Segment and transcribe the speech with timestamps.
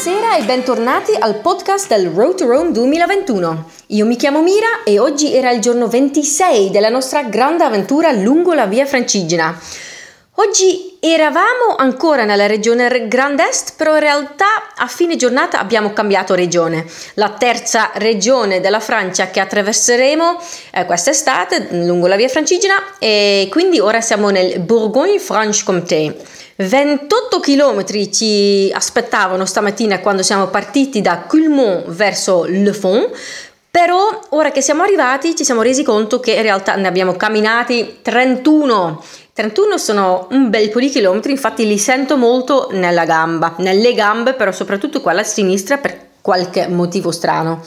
[0.00, 3.68] Buonasera e bentornati al podcast del Road to Rome 2021.
[3.88, 8.54] Io mi chiamo Mira e oggi era il giorno 26 della nostra grande avventura lungo
[8.54, 9.60] la via Francigena.
[10.34, 16.34] Oggi eravamo ancora nella regione Grand Est, però in realtà a fine giornata abbiamo cambiato
[16.34, 16.86] regione.
[17.14, 20.40] La terza regione della Francia che attraverseremo
[20.74, 26.37] eh, quest'estate lungo la via Francigena e quindi ora siamo nel Bourgogne-Franche-Comté.
[26.60, 33.10] 28 km ci aspettavano stamattina quando siamo partiti da Culmont verso Le Fond,
[33.70, 37.98] però ora che siamo arrivati ci siamo resi conto che in realtà ne abbiamo camminati
[38.02, 39.00] 31
[39.34, 44.34] 31 sono un bel po' di chilometri, infatti li sento molto nella gamba, nelle gambe,
[44.34, 47.62] però soprattutto quella a sinistra per qualche motivo strano.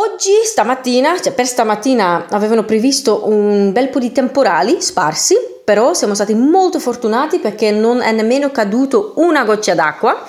[0.00, 6.14] Oggi, stamattina, cioè per stamattina avevano previsto un bel po' di temporali sparsi, però siamo
[6.14, 10.24] stati molto fortunati perché non è nemmeno caduto una goccia d'acqua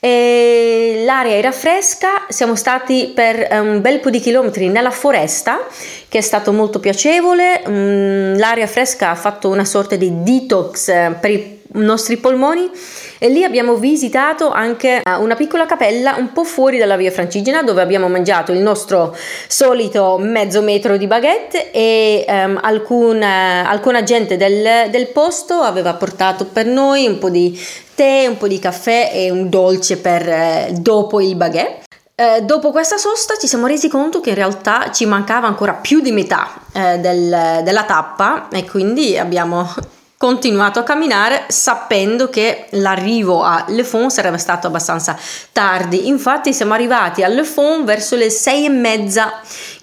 [0.00, 5.60] e l'aria era fresca, siamo stati per eh, un bel po' di chilometri nella foresta,
[6.08, 7.62] che è stato molto piacevole.
[7.68, 12.70] Mm, l'aria fresca ha fatto una sorta di detox eh, per i nostri polmoni
[13.18, 17.62] e lì abbiamo visitato anche eh, una piccola cappella un po' fuori dalla via Francigena
[17.62, 19.16] dove abbiamo mangiato il nostro
[19.48, 26.44] solito mezzo metro di baguette e um, alcuna, alcuna, gente del, del posto aveva portato
[26.44, 27.58] per noi un po' di
[27.94, 31.82] tè, un po' di caffè e un dolce per eh, dopo il baguette.
[32.16, 36.00] Eh, dopo questa sosta ci siamo resi conto che in realtà ci mancava ancora più
[36.00, 39.68] di metà eh, del, della tappa e quindi abbiamo
[40.16, 45.18] continuato a camminare sapendo che l'arrivo a Le Fond sarebbe stato abbastanza
[45.52, 46.08] tardi.
[46.08, 49.32] Infatti siamo arrivati a Le Fond verso le sei e mezza,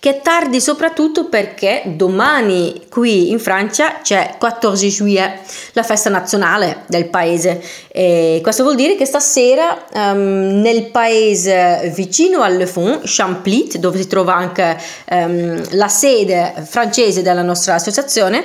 [0.01, 5.39] che è tardi soprattutto perché domani qui in Francia c'è 14 juillet,
[5.73, 7.61] la festa nazionale del paese.
[7.87, 13.99] E questo vuol dire che stasera um, nel paese vicino a Le Fond, Champlit, dove
[13.99, 14.75] si trova anche
[15.11, 18.43] um, la sede francese della nostra associazione,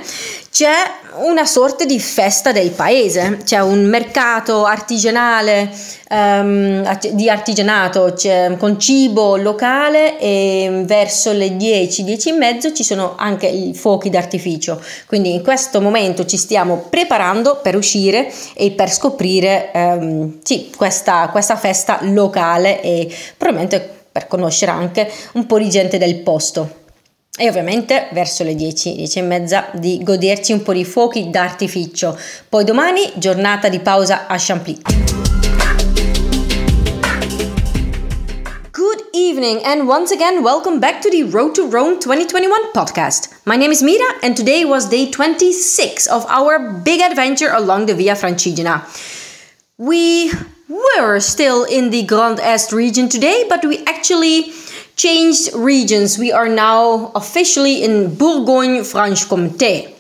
[0.51, 0.75] c'è
[1.21, 5.73] una sorta di festa del paese, c'è un mercato artigianale
[6.09, 8.15] um, di artigianato
[8.59, 14.11] con cibo locale e verso le 10, 10 e mezzo ci sono anche i fuochi
[14.11, 20.71] d'artificio, quindi in questo momento ci stiamo preparando per uscire e per scoprire um, sì,
[20.77, 26.85] questa, questa festa locale e probabilmente per conoscere anche un po' di gente del posto
[27.39, 32.19] e ovviamente verso le 10, 10 e mezza di goderci un po' di fuochi d'artificio.
[32.49, 35.26] Poi domani giornata di pausa a Champly.
[39.37, 43.37] Evening and once again welcome back to the Road to Rome 2021 podcast.
[43.45, 47.95] My name is Mira and today was day 26 of our big adventure along the
[47.95, 48.81] Via Francigena.
[49.77, 50.33] We
[50.71, 54.55] were still in the Grand Est region today, but we actually
[54.97, 56.17] changed regions.
[56.17, 59.93] We are now officially in Bourgogne-Franche-Comté.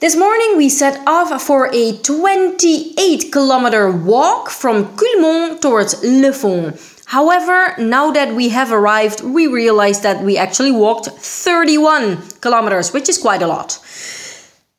[0.00, 6.95] This morning we set off for a 28 kilometer walk from Culmont towards Leffond.
[7.06, 13.08] However, now that we have arrived, we realize that we actually walked 31 kilometers, which
[13.08, 13.78] is quite a lot.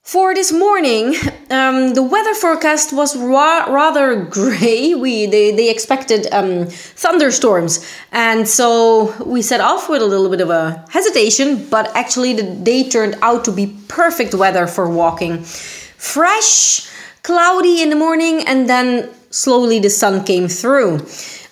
[0.04, 1.16] For this morning,
[1.50, 4.94] um, the weather forecast was ra- rather gray.
[4.94, 10.42] We they, they expected um, thunderstorms, and so we set off with a little bit
[10.42, 11.66] of a hesitation.
[11.70, 15.44] But actually, the day turned out to be perfect weather for walking.
[15.44, 16.90] Fresh,
[17.24, 21.06] cloudy in the morning, and then slowly the sun came through.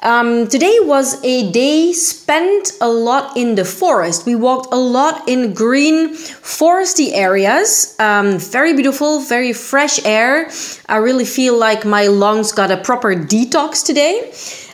[0.05, 4.27] Um, today was a day spent a lot in the forest.
[4.27, 7.95] We walked a lot in green foresty areas.
[7.97, 10.51] Um, very beautiful, very fresh air.
[10.87, 14.31] I really feel like my lungs got a proper detox today.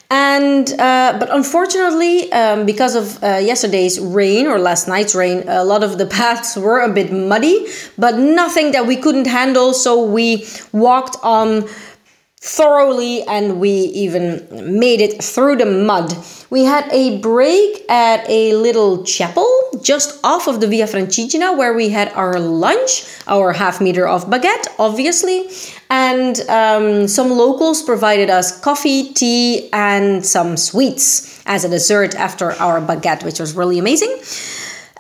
[0.10, 5.64] And uh, but unfortunately, um, because of uh, yesterday's rain or last night's rain, a
[5.64, 7.68] lot of the paths were a bit muddy,
[7.98, 9.74] but nothing that we couldn't handle.
[9.74, 11.70] So we walked on
[12.42, 14.48] thoroughly and we even
[14.80, 16.18] made it through the mud.
[16.50, 19.48] We had a break at a little chapel
[19.84, 24.26] just off of the Via Francigena where we had our lunch, our half meter of
[24.26, 25.50] baguette, obviously,
[25.92, 32.54] and um, some locals provided us coffee, tea, and some sweets as a dessert after
[32.54, 34.20] our baguette, which was really amazing.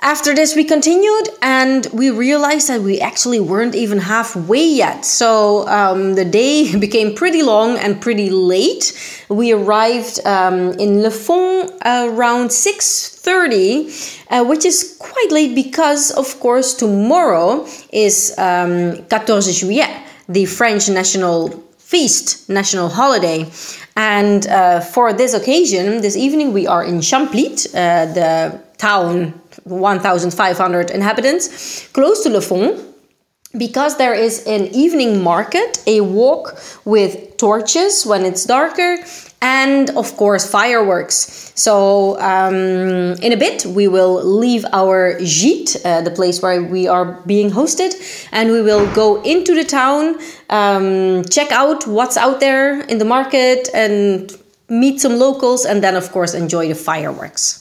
[0.03, 5.05] After this, we continued and we realized that we actually weren't even halfway yet.
[5.05, 8.97] So um, the day became pretty long and pretty late.
[9.29, 16.73] We arrived um, in Leffond around 6.30, uh, which is quite late because, of course,
[16.73, 23.51] tomorrow is um, 14 juillet, the French national feast, national holiday.
[23.95, 30.91] And uh, for this occasion, this evening, we are in Champlitte, uh, the town, 1,500
[30.91, 32.91] inhabitants, close to Leffond
[33.57, 38.97] because there is an evening market, a walk with torches when it's darker,
[39.41, 41.51] and of course fireworks.
[41.55, 42.55] So um,
[43.21, 47.49] in a bit we will leave our gîte, uh, the place where we are being
[47.49, 47.93] hosted,
[48.31, 50.17] and we will go into the town,
[50.49, 54.31] um, check out what's out there in the market, and
[54.69, 57.60] meet some locals, and then of course enjoy the fireworks.